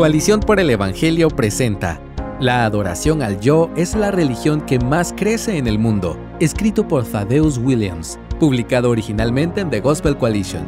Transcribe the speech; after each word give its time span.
Coalición 0.00 0.40
por 0.40 0.58
el 0.58 0.70
Evangelio 0.70 1.28
presenta 1.28 2.00
La 2.40 2.64
adoración 2.64 3.20
al 3.20 3.38
yo 3.38 3.70
es 3.76 3.94
la 3.94 4.10
religión 4.10 4.64
que 4.64 4.78
más 4.78 5.12
crece 5.14 5.58
en 5.58 5.66
el 5.66 5.78
mundo, 5.78 6.18
escrito 6.40 6.88
por 6.88 7.04
Thaddeus 7.04 7.58
Williams, 7.58 8.18
publicado 8.38 8.88
originalmente 8.88 9.60
en 9.60 9.68
The 9.68 9.80
Gospel 9.80 10.16
Coalition. 10.16 10.64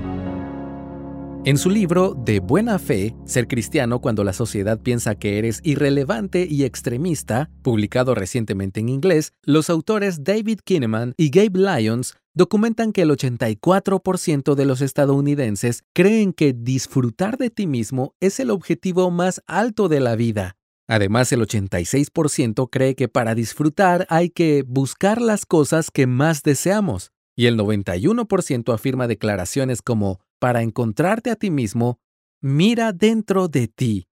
En 1.46 1.56
su 1.56 1.70
libro 1.70 2.14
De 2.14 2.40
buena 2.40 2.78
fe, 2.78 3.16
ser 3.24 3.48
cristiano 3.48 4.02
cuando 4.02 4.22
la 4.22 4.34
sociedad 4.34 4.78
piensa 4.78 5.14
que 5.14 5.38
eres 5.38 5.60
irrelevante 5.64 6.46
y 6.46 6.64
extremista, 6.64 7.48
publicado 7.62 8.14
recientemente 8.14 8.80
en 8.80 8.90
inglés, 8.90 9.32
los 9.44 9.70
autores 9.70 10.24
David 10.24 10.60
Kinneman 10.62 11.14
y 11.16 11.30
Gabe 11.30 11.58
Lyons 11.58 12.18
documentan 12.34 12.92
que 12.92 13.02
el 13.02 13.10
84% 13.10 14.54
de 14.54 14.64
los 14.64 14.80
estadounidenses 14.80 15.82
creen 15.92 16.32
que 16.32 16.52
disfrutar 16.52 17.36
de 17.38 17.50
ti 17.50 17.66
mismo 17.66 18.14
es 18.20 18.40
el 18.40 18.50
objetivo 18.50 19.10
más 19.10 19.42
alto 19.46 19.88
de 19.88 20.00
la 20.00 20.16
vida. 20.16 20.56
Además, 20.88 21.32
el 21.32 21.40
86% 21.40 22.68
cree 22.70 22.94
que 22.94 23.08
para 23.08 23.34
disfrutar 23.34 24.06
hay 24.10 24.30
que 24.30 24.64
buscar 24.66 25.20
las 25.20 25.46
cosas 25.46 25.90
que 25.90 26.06
más 26.06 26.42
deseamos, 26.42 27.12
y 27.36 27.46
el 27.46 27.58
91% 27.58 28.74
afirma 28.74 29.06
declaraciones 29.06 29.80
como, 29.80 30.20
para 30.38 30.62
encontrarte 30.62 31.30
a 31.30 31.36
ti 31.36 31.50
mismo, 31.50 31.98
mira 32.40 32.92
dentro 32.92 33.48
de 33.48 33.68
ti. 33.68 34.08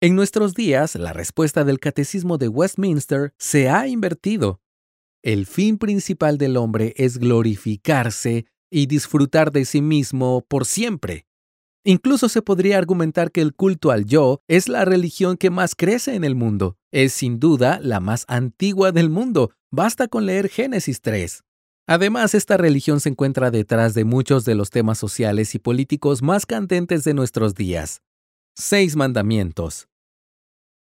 En 0.00 0.14
nuestros 0.14 0.54
días, 0.54 0.94
la 0.94 1.14
respuesta 1.14 1.64
del 1.64 1.80
Catecismo 1.80 2.36
de 2.36 2.48
Westminster 2.48 3.32
se 3.38 3.70
ha 3.70 3.88
invertido. 3.88 4.60
El 5.26 5.46
fin 5.46 5.76
principal 5.76 6.38
del 6.38 6.56
hombre 6.56 6.94
es 6.96 7.18
glorificarse 7.18 8.46
y 8.70 8.86
disfrutar 8.86 9.50
de 9.50 9.64
sí 9.64 9.82
mismo 9.82 10.46
por 10.46 10.64
siempre. 10.64 11.26
Incluso 11.82 12.28
se 12.28 12.42
podría 12.42 12.78
argumentar 12.78 13.32
que 13.32 13.40
el 13.40 13.52
culto 13.52 13.90
al 13.90 14.04
yo 14.04 14.38
es 14.46 14.68
la 14.68 14.84
religión 14.84 15.36
que 15.36 15.50
más 15.50 15.74
crece 15.74 16.14
en 16.14 16.22
el 16.22 16.36
mundo. 16.36 16.76
Es 16.92 17.12
sin 17.12 17.40
duda 17.40 17.80
la 17.82 17.98
más 17.98 18.24
antigua 18.28 18.92
del 18.92 19.10
mundo. 19.10 19.50
Basta 19.72 20.06
con 20.06 20.26
leer 20.26 20.48
Génesis 20.48 21.00
3. 21.00 21.42
Además, 21.88 22.36
esta 22.36 22.56
religión 22.56 23.00
se 23.00 23.08
encuentra 23.08 23.50
detrás 23.50 23.94
de 23.94 24.04
muchos 24.04 24.44
de 24.44 24.54
los 24.54 24.70
temas 24.70 24.96
sociales 24.96 25.56
y 25.56 25.58
políticos 25.58 26.22
más 26.22 26.46
candentes 26.46 27.02
de 27.02 27.14
nuestros 27.14 27.56
días. 27.56 28.00
Seis 28.54 28.94
mandamientos. 28.94 29.88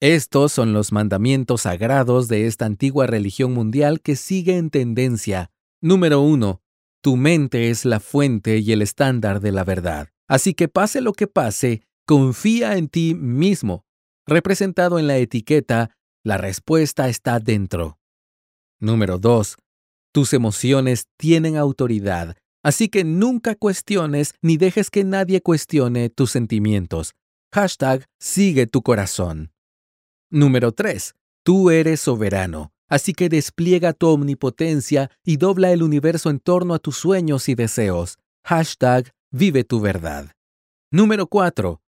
Estos 0.01 0.51
son 0.51 0.73
los 0.73 0.91
mandamientos 0.91 1.61
sagrados 1.61 2.27
de 2.27 2.47
esta 2.47 2.65
antigua 2.65 3.07
religión 3.07 3.53
mundial 3.53 4.01
que 4.01 4.17
sigue 4.17 4.57
en 4.57 4.69
tendencia. 4.69 5.51
Número 5.81 6.19
1. 6.19 6.61
Tu 7.01 7.15
mente 7.15 7.69
es 7.69 7.85
la 7.85 8.01
fuente 8.01 8.57
y 8.57 8.73
el 8.73 8.81
estándar 8.81 9.39
de 9.39 9.53
la 9.53 9.63
verdad. 9.63 10.09
Así 10.27 10.53
que 10.53 10.67
pase 10.67 10.99
lo 10.99 11.13
que 11.13 11.27
pase, 11.27 11.83
confía 12.05 12.75
en 12.77 12.89
ti 12.89 13.15
mismo. 13.15 13.85
Representado 14.27 14.99
en 14.99 15.07
la 15.07 15.17
etiqueta, 15.17 15.91
la 16.23 16.37
respuesta 16.37 17.07
está 17.07 17.39
dentro. 17.39 17.97
Número 18.81 19.17
2. 19.17 19.55
Tus 20.11 20.33
emociones 20.33 21.07
tienen 21.17 21.55
autoridad, 21.55 22.35
así 22.63 22.89
que 22.89 23.03
nunca 23.03 23.55
cuestiones 23.55 24.33
ni 24.41 24.57
dejes 24.57 24.89
que 24.89 25.03
nadie 25.05 25.41
cuestione 25.41 26.09
tus 26.09 26.31
sentimientos. 26.31 27.13
Hashtag 27.53 28.05
sigue 28.19 28.67
tu 28.67 28.81
corazón. 28.81 29.54
Número 30.31 30.71
3. 30.71 31.13
Tú 31.43 31.69
eres 31.69 32.01
soberano, 32.01 32.71
así 32.89 33.13
que 33.13 33.29
despliega 33.29 33.93
tu 33.93 34.07
omnipotencia 34.07 35.11
y 35.23 35.37
dobla 35.37 35.71
el 35.71 35.83
universo 35.83 36.29
en 36.29 36.39
torno 36.39 36.73
a 36.73 36.79
tus 36.79 36.97
sueños 36.97 37.47
y 37.49 37.55
deseos. 37.55 38.17
Hashtag 38.43 39.11
vive 39.31 39.63
tu 39.63 39.79
verdad. 39.79 40.31
Número 40.91 41.27
4. 41.27 41.81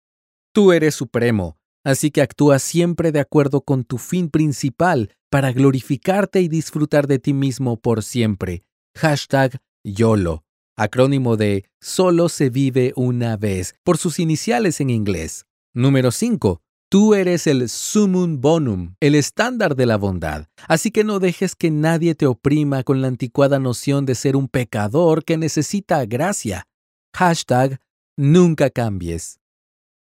Tú 0.52 0.72
eres 0.72 0.94
supremo, 0.94 1.56
así 1.84 2.10
que 2.10 2.22
actúa 2.22 2.58
siempre 2.58 3.12
de 3.12 3.20
acuerdo 3.20 3.60
con 3.60 3.84
tu 3.84 3.98
fin 3.98 4.30
principal 4.30 5.12
para 5.30 5.52
glorificarte 5.52 6.40
y 6.40 6.48
disfrutar 6.48 7.06
de 7.06 7.18
ti 7.18 7.32
mismo 7.32 7.76
por 7.76 8.02
siempre. 8.02 8.64
Hashtag 8.96 9.60
YOLO, 9.84 10.44
acrónimo 10.76 11.36
de 11.36 11.68
Solo 11.80 12.28
se 12.28 12.50
vive 12.50 12.92
una 12.96 13.36
vez, 13.36 13.74
por 13.84 13.98
sus 13.98 14.18
iniciales 14.18 14.80
en 14.80 14.90
inglés. 14.90 15.46
Número 15.74 16.10
5. 16.10 16.63
Tú 16.94 17.12
eres 17.12 17.48
el 17.48 17.68
sumum 17.68 18.40
bonum, 18.40 18.94
el 19.00 19.16
estándar 19.16 19.74
de 19.74 19.84
la 19.84 19.96
bondad, 19.96 20.46
así 20.68 20.92
que 20.92 21.02
no 21.02 21.18
dejes 21.18 21.56
que 21.56 21.72
nadie 21.72 22.14
te 22.14 22.24
oprima 22.24 22.84
con 22.84 23.02
la 23.02 23.08
anticuada 23.08 23.58
noción 23.58 24.06
de 24.06 24.14
ser 24.14 24.36
un 24.36 24.46
pecador 24.46 25.24
que 25.24 25.36
necesita 25.36 26.06
gracia. 26.06 26.68
Hashtag 27.12 27.80
nunca 28.16 28.70
cambies. 28.70 29.40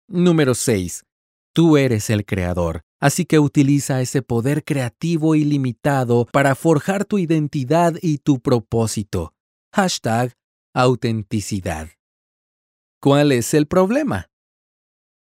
Número 0.08 0.54
6. 0.54 1.06
Tú 1.56 1.76
eres 1.78 2.12
el 2.12 2.24
creador, 2.24 2.82
así 3.00 3.26
que 3.26 3.40
utiliza 3.40 4.00
ese 4.02 4.22
poder 4.22 4.64
creativo 4.64 5.34
ilimitado 5.34 6.28
para 6.32 6.54
forjar 6.54 7.04
tu 7.04 7.18
identidad 7.18 7.96
y 8.00 8.20
tu 8.20 8.40
propósito. 8.40 9.34
Hashtag 9.74 10.36
autenticidad. 10.76 11.90
¿Cuál 13.00 13.32
es 13.32 13.56
el 13.56 13.66
problema? 13.66 14.30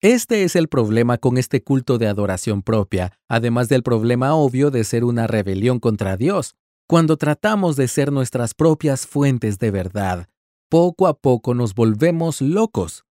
Este 0.01 0.45
es 0.45 0.55
el 0.55 0.69
problema 0.69 1.17
con 1.17 1.37
este 1.37 1.61
culto 1.61 1.97
de 1.97 2.07
adoración 2.07 2.61
propia, 2.61 3.19
además 3.27 3.67
del 3.67 3.83
problema 3.83 4.33
obvio 4.33 4.71
de 4.71 4.85
ser 4.85 5.03
una 5.03 5.27
rebelión 5.27 5.81
contra 5.81 6.15
Dios. 6.15 6.55
Cuando 6.87 7.17
tratamos 7.17 7.75
de 7.75 7.89
ser 7.89 8.13
nuestras 8.13 8.53
propias 8.53 9.05
fuentes 9.05 9.59
de 9.59 9.71
verdad, 9.71 10.29
poco 10.69 11.05
a 11.05 11.19
poco 11.19 11.53
nos 11.53 11.75
volvemos 11.75 12.39
locos. 12.39 13.03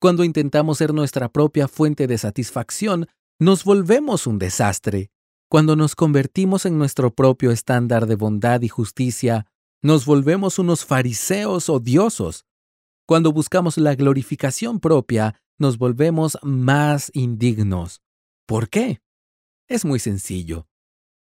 Cuando 0.00 0.22
intentamos 0.22 0.78
ser 0.78 0.94
nuestra 0.94 1.28
propia 1.28 1.66
fuente 1.66 2.06
de 2.06 2.18
satisfacción, 2.18 3.08
nos 3.40 3.64
volvemos 3.64 4.28
un 4.28 4.38
desastre. 4.38 5.10
Cuando 5.50 5.74
nos 5.74 5.96
convertimos 5.96 6.66
en 6.66 6.78
nuestro 6.78 7.12
propio 7.12 7.50
estándar 7.50 8.06
de 8.06 8.14
bondad 8.14 8.60
y 8.62 8.68
justicia, 8.68 9.46
nos 9.82 10.06
volvemos 10.06 10.60
unos 10.60 10.84
fariseos 10.84 11.68
odiosos. 11.68 12.44
Cuando 13.06 13.32
buscamos 13.32 13.76
la 13.76 13.96
glorificación 13.96 14.78
propia, 14.78 15.34
nos 15.58 15.78
volvemos 15.78 16.38
más 16.42 17.10
indignos. 17.14 18.00
¿Por 18.46 18.68
qué? 18.68 19.00
Es 19.68 19.84
muy 19.84 19.98
sencillo. 19.98 20.66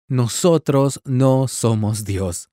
Nosotros 0.09 1.00
no 1.05 1.49
somos 1.49 2.05
Dios. 2.05 2.50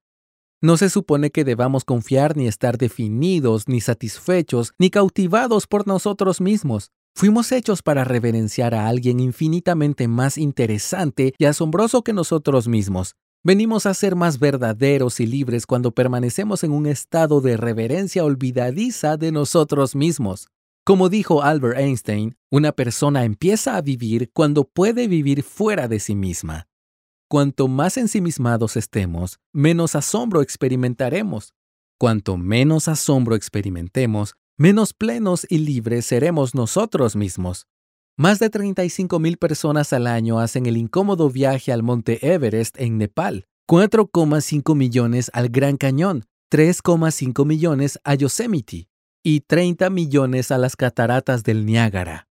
No 0.62 0.78
se 0.78 0.90
supone 0.90 1.32
que 1.32 1.44
debamos 1.44 1.84
confiar 1.84 2.38
ni 2.38 2.48
estar 2.48 2.78
definidos, 2.78 3.68
ni 3.68 3.82
satisfechos, 3.82 4.74
ni 4.78 4.90
cautivados 4.92 5.66
por 5.66 5.88
nosotros 5.88 6.40
mismos. 6.40 6.92
Fuimos 7.16 7.52
hechos 7.52 7.82
para 7.82 8.04
reverenciar 8.04 8.74
a 8.74 8.88
alguien 8.88 9.20
infinitamente 9.20 10.08
más 10.08 10.38
interesante 10.38 11.34
y 11.38 11.46
asombroso 11.46 12.04
que 12.04 12.14
nosotros 12.14 12.68
mismos. 12.68 13.16
Venimos 13.44 13.88
a 13.88 13.96
ser 13.96 14.16
más 14.16 14.38
verdaderos 14.38 15.20
y 15.20 15.26
libres 15.26 15.66
cuando 15.66 15.92
permanecemos 15.92 16.64
en 16.64 16.72
un 16.72 16.86
estado 16.86 17.42
de 17.42 17.58
reverencia 17.58 18.24
olvidadiza 18.24 19.18
de 19.18 19.32
nosotros 19.32 19.96
mismos. 19.96 20.48
Como 20.84 21.10
dijo 21.10 21.44
Albert 21.44 21.78
Einstein, 21.78 22.36
una 22.52 22.72
persona 22.72 23.24
empieza 23.24 23.78
a 23.78 23.82
vivir 23.82 24.32
cuando 24.34 24.64
puede 24.64 25.08
vivir 25.08 25.44
fuera 25.44 25.88
de 25.88 26.00
sí 26.00 26.16
misma. 26.16 26.68
Cuanto 27.30 27.68
más 27.68 27.98
ensimismados 27.98 28.76
estemos, 28.76 29.40
menos 29.54 29.96
asombro 29.96 30.42
experimentaremos. 30.42 31.54
Cuanto 32.00 32.36
menos 32.36 32.88
asombro 32.88 33.36
experimentemos, 33.36 34.34
menos 34.58 34.94
plenos 34.94 35.46
y 35.48 35.60
libres 35.60 36.08
seremos 36.08 36.56
nosotros 36.56 37.16
mismos. 37.16 37.68
Más 38.18 38.40
de 38.40 38.50
35.000 38.50 39.38
personas 39.38 39.94
al 39.94 40.08
año 40.08 40.40
hacen 40.40 40.66
el 40.66 40.78
incómodo 40.78 41.30
viaje 41.30 41.72
al 41.72 41.84
monte 41.84 42.34
Everest 42.34 42.76
en 42.80 42.98
Nepal, 42.98 43.46
4,5 43.70 44.76
millones 44.76 45.30
al 45.34 45.50
Gran 45.50 45.78
Cañón, 45.78 46.26
3,5 46.52 47.46
millones 47.46 48.00
a 48.04 48.16
Yosemite, 48.16 48.90
y 49.24 49.42
30 49.42 49.90
millones 49.90 50.52
a 50.52 50.58
las 50.58 50.76
cataratas 50.76 51.44
del 51.44 51.66
Niágara. 51.66 52.28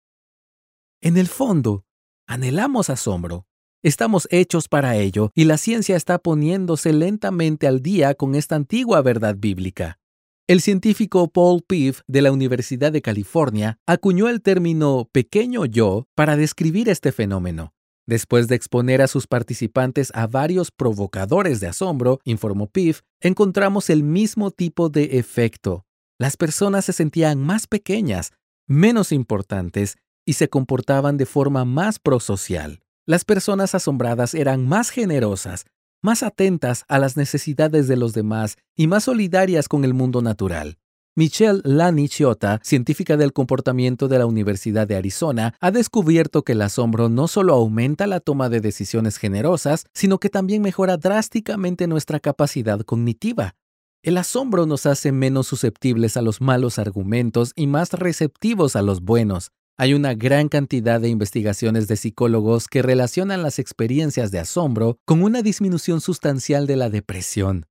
En 1.02 1.18
el 1.18 1.28
fondo, 1.28 1.86
anhelamos 2.28 2.90
asombro. 2.90 3.46
Estamos 3.84 4.28
hechos 4.32 4.68
para 4.68 4.96
ello 4.96 5.32
y 5.36 5.46
la 5.46 5.58
ciencia 5.58 5.96
está 5.96 6.18
poniéndose 6.18 6.94
lentamente 6.94 7.68
al 7.68 7.82
día 7.82 8.16
con 8.16 8.36
esta 8.36 8.56
antigua 8.56 9.02
verdad 9.02 9.36
bíblica. 9.38 10.00
El 10.48 10.62
científico 10.62 11.28
Paul 11.30 11.62
Piff 11.62 12.02
de 12.08 12.22
la 12.22 12.32
Universidad 12.32 12.92
de 12.92 13.02
California 13.02 13.80
acuñó 13.86 14.30
el 14.30 14.42
término 14.42 15.10
pequeño 15.12 15.66
yo 15.66 16.08
para 16.16 16.38
describir 16.38 16.90
este 16.90 17.12
fenómeno. 17.12 17.74
Después 18.08 18.48
de 18.48 18.56
exponer 18.56 19.02
a 19.02 19.08
sus 19.08 19.28
participantes 19.28 20.12
a 20.16 20.28
varios 20.28 20.72
provocadores 20.72 21.60
de 21.60 21.68
asombro, 21.68 22.22
informó 22.24 22.68
Piff, 22.68 23.02
encontramos 23.20 23.90
el 23.90 24.04
mismo 24.04 24.52
tipo 24.52 24.88
de 24.88 25.18
efecto. 25.18 25.87
Las 26.20 26.36
personas 26.36 26.86
se 26.86 26.94
sentían 26.94 27.40
más 27.40 27.68
pequeñas, 27.68 28.32
menos 28.66 29.12
importantes 29.12 29.98
y 30.26 30.34
se 30.34 30.50
comportaban 30.50 31.18
de 31.18 31.28
forma 31.28 31.64
más 31.64 32.00
prosocial. 32.00 32.80
Las 33.06 33.24
personas 33.24 33.76
asombradas 33.76 34.34
eran 34.34 34.68
más 34.68 34.90
generosas, 34.90 35.66
más 36.02 36.24
atentas 36.24 36.86
a 36.88 36.98
las 36.98 37.18
necesidades 37.18 37.88
de 37.88 37.98
los 37.98 38.14
demás 38.14 38.58
y 38.76 38.88
más 38.88 39.04
solidarias 39.06 39.68
con 39.68 39.86
el 39.86 39.94
mundo 39.94 40.22
natural. 40.22 40.78
Michelle 41.16 41.62
Lani 41.64 42.10
Chiotta, 42.10 42.60
científica 42.64 43.16
del 43.16 43.34
comportamiento 43.34 44.08
de 44.08 44.20
la 44.20 44.26
Universidad 44.26 44.88
de 44.88 44.96
Arizona, 44.96 45.56
ha 45.60 45.72
descubierto 45.72 46.44
que 46.44 46.52
el 46.52 46.62
asombro 46.62 47.10
no 47.10 47.28
solo 47.28 47.54
aumenta 47.54 48.06
la 48.06 48.20
toma 48.20 48.50
de 48.50 48.60
decisiones 48.60 49.18
generosas, 49.18 49.86
sino 49.94 50.20
que 50.20 50.30
también 50.30 50.62
mejora 50.62 50.98
drásticamente 50.98 51.88
nuestra 51.88 52.20
capacidad 52.20 52.80
cognitiva. 52.82 53.56
El 54.04 54.18
asombro 54.18 54.66
nos 54.66 54.86
hace 54.86 55.12
menos 55.12 55.48
susceptibles 55.48 56.18
a 56.18 56.22
los 56.22 56.40
malos 56.40 56.80
argumentos 56.80 57.52
y 57.56 57.68
más 57.68 57.94
receptivos 57.94 58.76
a 58.76 58.82
los 58.82 59.02
buenos. 59.02 59.52
Hay 59.78 59.94
una 59.94 60.14
gran 60.14 60.50
cantidad 60.50 61.02
de 61.02 61.10
investigaciones 61.10 61.88
de 61.88 61.98
psicólogos 61.98 62.68
que 62.68 62.82
relacionan 62.82 63.44
las 63.44 63.60
experiencias 63.60 64.32
de 64.32 64.40
asombro 64.40 64.98
con 65.06 65.24
una 65.24 65.42
disminución 65.42 66.02
sustancial 66.02 66.68
de 66.68 66.76
la 66.78 66.90
depresión. 66.90 67.66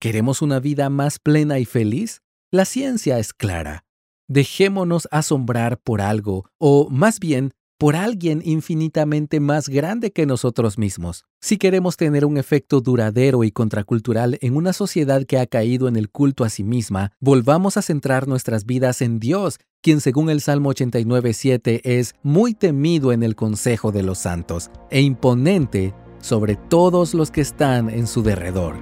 ¿Queremos 0.00 0.42
una 0.42 0.60
vida 0.60 0.90
más 0.90 1.18
plena 1.18 1.58
y 1.58 1.64
feliz? 1.64 2.22
La 2.52 2.64
ciencia 2.64 3.18
es 3.18 3.32
clara. 3.32 3.84
Dejémonos 4.28 5.08
asombrar 5.10 5.80
por 5.80 6.00
algo, 6.00 6.44
o 6.58 6.88
más 6.90 7.18
bien, 7.18 7.52
por 7.78 7.96
alguien 7.96 8.42
infinitamente 8.44 9.40
más 9.40 9.68
grande 9.68 10.10
que 10.10 10.26
nosotros 10.26 10.76
mismos. 10.78 11.24
Si 11.40 11.56
queremos 11.56 11.96
tener 11.96 12.24
un 12.24 12.36
efecto 12.36 12.80
duradero 12.80 13.44
y 13.44 13.52
contracultural 13.52 14.36
en 14.40 14.56
una 14.56 14.72
sociedad 14.72 15.24
que 15.24 15.38
ha 15.38 15.46
caído 15.46 15.88
en 15.88 15.96
el 15.96 16.10
culto 16.10 16.44
a 16.44 16.50
sí 16.50 16.64
misma, 16.64 17.12
volvamos 17.20 17.76
a 17.76 17.82
centrar 17.82 18.26
nuestras 18.26 18.66
vidas 18.66 19.00
en 19.00 19.20
Dios 19.20 19.58
quien 19.80 20.00
según 20.00 20.28
el 20.28 20.40
Salmo 20.40 20.72
89.7 20.72 21.80
es 21.84 22.14
muy 22.22 22.52
temido 22.54 23.12
en 23.12 23.22
el 23.22 23.36
consejo 23.36 23.92
de 23.92 24.02
los 24.02 24.18
santos 24.18 24.70
e 24.90 25.00
imponente 25.00 25.94
sobre 26.20 26.56
todos 26.56 27.14
los 27.14 27.30
que 27.30 27.40
están 27.40 27.88
en 27.88 28.08
su 28.08 28.24
derredor. 28.24 28.76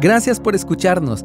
Gracias 0.00 0.40
por 0.40 0.54
escucharnos. 0.54 1.24